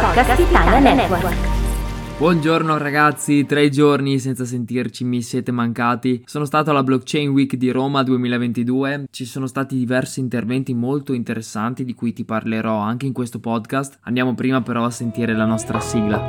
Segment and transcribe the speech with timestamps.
[0.00, 1.36] podcast Italia Network.
[2.16, 6.22] Buongiorno ragazzi, tre giorni senza sentirci mi siete mancati.
[6.24, 11.84] Sono stato alla Blockchain Week di Roma 2022, ci sono stati diversi interventi molto interessanti
[11.84, 13.98] di cui ti parlerò anche in questo podcast.
[14.04, 16.20] Andiamo prima però a sentire la nostra sigla.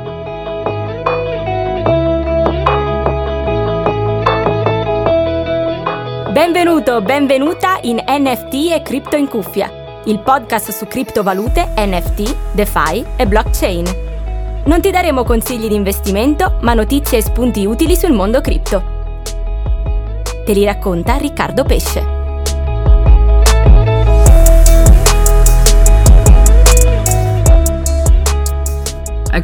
[6.32, 9.70] Benvenuto, benvenuta in NFT e Cripto in cuffia,
[10.04, 13.84] il podcast su criptovalute, NFT, DeFi e blockchain.
[14.66, 18.82] Non ti daremo consigli di investimento, ma notizie e spunti utili sul mondo cripto.
[20.44, 22.23] Te li racconta Riccardo Pesce.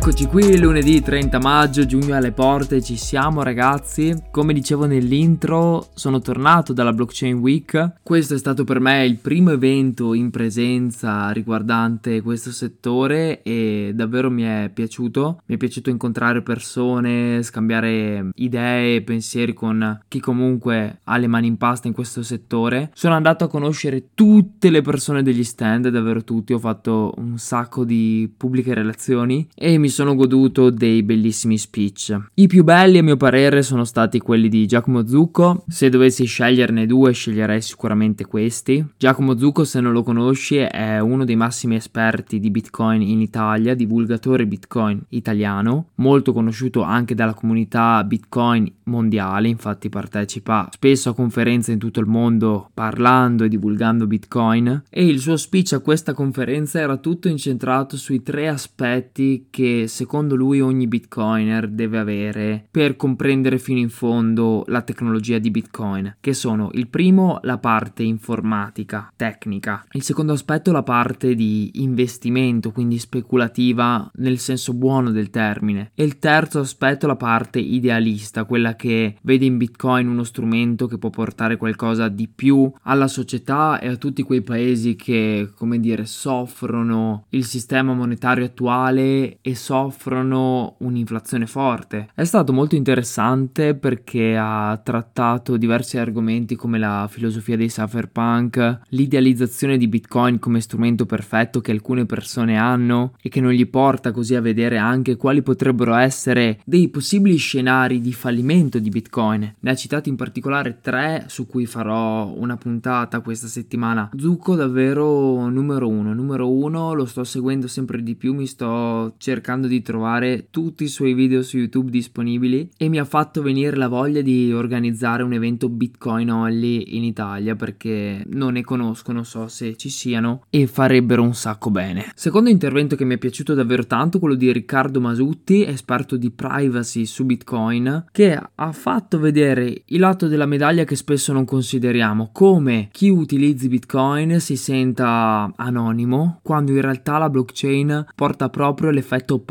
[0.02, 4.16] Eccoci qui, lunedì 30 maggio, giugno alle porte, ci siamo ragazzi.
[4.30, 7.96] Come dicevo nell'intro, sono tornato dalla Blockchain Week.
[8.02, 14.30] Questo è stato per me il primo evento in presenza riguardante questo settore e davvero
[14.30, 15.42] mi è piaciuto.
[15.44, 21.58] Mi è piaciuto incontrare persone, scambiare idee, pensieri con chi comunque ha le mani in
[21.58, 22.90] pasta in questo settore.
[22.94, 26.54] Sono andato a conoscere tutte le persone degli stand, davvero tutti.
[26.54, 32.18] Ho fatto un sacco di pubbliche relazioni e mi sono goduto dei bellissimi speech.
[32.34, 36.86] I più belli a mio parere sono stati quelli di Giacomo Zucco, se dovessi sceglierne
[36.86, 38.84] due sceglierei sicuramente questi.
[38.96, 43.74] Giacomo Zucco se non lo conosci è uno dei massimi esperti di Bitcoin in Italia,
[43.74, 51.72] divulgatore Bitcoin italiano, molto conosciuto anche dalla comunità Bitcoin mondiale, infatti partecipa spesso a conferenze
[51.72, 56.80] in tutto il mondo parlando e divulgando Bitcoin e il suo speech a questa conferenza
[56.80, 63.58] era tutto incentrato sui tre aspetti che secondo lui ogni bitcoiner deve avere per comprendere
[63.58, 69.84] fino in fondo la tecnologia di bitcoin, che sono il primo la parte informatica, tecnica,
[69.92, 76.04] il secondo aspetto la parte di investimento, quindi speculativa nel senso buono del termine, e
[76.04, 81.10] il terzo aspetto la parte idealista, quella che vede in bitcoin uno strumento che può
[81.10, 87.26] portare qualcosa di più alla società e a tutti quei paesi che, come dire, soffrono
[87.30, 92.08] il sistema monetario attuale e soffrono un'inflazione forte.
[92.14, 99.76] È stato molto interessante perché ha trattato diversi argomenti come la filosofia dei cypherpunk, l'idealizzazione
[99.76, 104.34] di Bitcoin come strumento perfetto che alcune persone hanno e che non gli porta così
[104.34, 109.54] a vedere anche quali potrebbero essere dei possibili scenari di fallimento di Bitcoin.
[109.60, 114.10] Ne ha citati in particolare tre su cui farò una puntata questa settimana.
[114.16, 119.59] Zucco davvero numero uno, numero uno, lo sto seguendo sempre di più, mi sto cercando
[119.60, 123.76] cercando di trovare tutti i suoi video su YouTube disponibili e mi ha fatto venire
[123.76, 129.24] la voglia di organizzare un evento Bitcoin Only in Italia perché non ne conosco, non
[129.24, 132.10] so se ci siano e farebbero un sacco bene.
[132.14, 137.04] Secondo intervento che mi è piaciuto davvero tanto, quello di Riccardo Masutti, esperto di privacy
[137.04, 142.88] su Bitcoin, che ha fatto vedere il lato della medaglia che spesso non consideriamo, come
[142.92, 149.49] chi utilizzi Bitcoin si senta anonimo quando in realtà la blockchain porta proprio l'effetto opposto.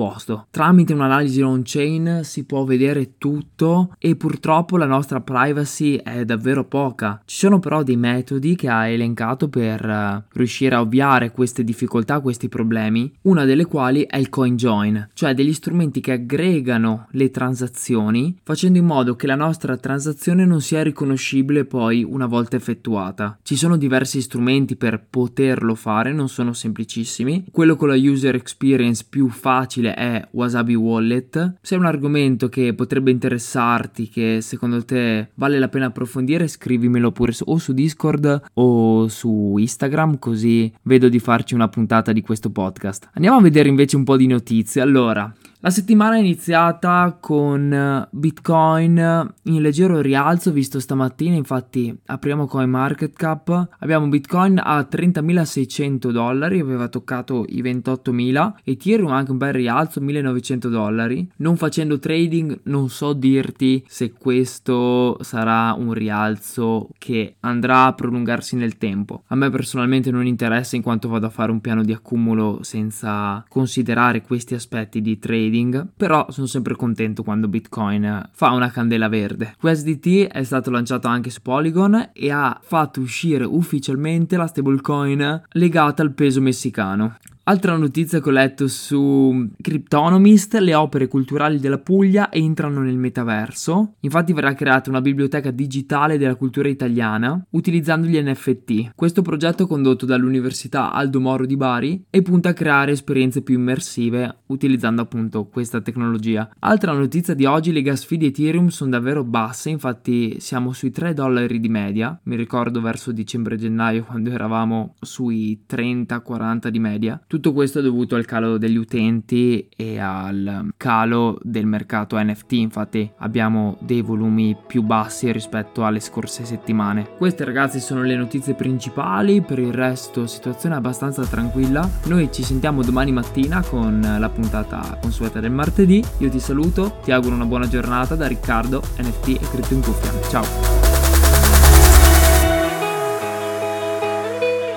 [0.50, 7.22] Tramite un'analisi on-chain si può vedere tutto e purtroppo la nostra privacy è davvero poca.
[7.26, 12.20] Ci sono però dei metodi che ha elencato per uh, riuscire a ovviare queste difficoltà,
[12.20, 18.38] questi problemi, una delle quali è il CoinJoin, cioè degli strumenti che aggregano le transazioni
[18.44, 23.38] facendo in modo che la nostra transazione non sia riconoscibile poi una volta effettuata.
[23.42, 27.46] Ci sono diversi strumenti per poterlo fare, non sono semplicissimi.
[27.52, 31.56] Quello con la user experience più facile facile è Wasabi Wallet.
[31.62, 37.12] Se è un argomento che potrebbe interessarti, che secondo te vale la pena approfondire, scrivimelo
[37.12, 42.50] pure o su Discord o su Instagram, così vedo di farci una puntata di questo
[42.50, 43.10] podcast.
[43.14, 44.82] Andiamo a vedere invece un po' di notizie.
[44.82, 52.46] Allora, la settimana è iniziata con eh, Bitcoin in leggero rialzo visto stamattina, infatti apriamo
[52.46, 60.00] CoinMarketCap, abbiamo Bitcoin a 30.600 dollari, aveva toccato i 28.000, Ethereum anche un bel rialzo,
[60.00, 61.30] 1.900 dollari.
[61.38, 68.56] Non facendo trading non so dirti se questo sarà un rialzo che andrà a prolungarsi
[68.56, 69.24] nel tempo.
[69.28, 73.44] A me personalmente non interessa in quanto vado a fare un piano di accumulo senza
[73.50, 79.10] considerare questi aspetti di trading trading, però sono sempre contento quando Bitcoin fa una candela
[79.10, 79.56] verde.
[79.60, 86.04] QSDT è stato lanciato anche su Polygon e ha fatto uscire ufficialmente la stablecoin legata
[86.04, 87.18] al peso messicano.
[87.50, 93.96] Altra notizia che ho letto su Cryptonomist, le opere culturali della Puglia entrano nel metaverso.
[94.02, 98.92] Infatti verrà creata una biblioteca digitale della cultura italiana utilizzando gli NFT.
[98.94, 103.56] Questo progetto è condotto dall'Università Aldo Moro di Bari e punta a creare esperienze più
[103.56, 106.48] immersive utilizzando appunto questa tecnologia.
[106.60, 110.92] Altra notizia di oggi, le gas fee di Ethereum sono davvero basse, infatti siamo sui
[110.92, 112.16] 3 dollari di media.
[112.26, 117.20] Mi ricordo verso dicembre-gennaio quando eravamo sui 30-40 di media.
[117.40, 123.10] Tutto questo è dovuto al calo degli utenti e al calo del mercato NFT, infatti
[123.20, 127.12] abbiamo dei volumi più bassi rispetto alle scorse settimane.
[127.18, 131.90] Queste ragazzi sono le notizie principali, per il resto situazione abbastanza tranquilla.
[132.08, 136.04] Noi ci sentiamo domani mattina con la puntata consueta del martedì.
[136.18, 140.12] Io ti saluto, ti auguro una buona giornata da Riccardo, NFT e Crypto in Cuffia.
[140.30, 140.89] Ciao!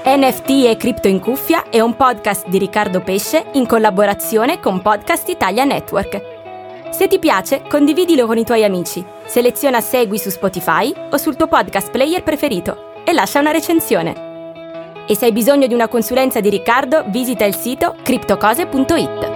[0.05, 5.29] NFT e Cripto in Cuffia è un podcast di Riccardo Pesce in collaborazione con Podcast
[5.29, 6.91] Italia Network.
[6.91, 11.47] Se ti piace, condividilo con i tuoi amici, seleziona Segui su Spotify o sul tuo
[11.47, 15.05] podcast player preferito e lascia una recensione.
[15.07, 19.32] E se hai bisogno di una consulenza di Riccardo, visita il sito criptocose.it.